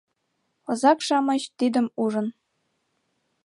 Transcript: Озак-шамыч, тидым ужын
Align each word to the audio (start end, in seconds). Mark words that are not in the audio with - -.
Озак-шамыч, 0.69 1.41
тидым 1.57 1.85
ужын 2.03 2.27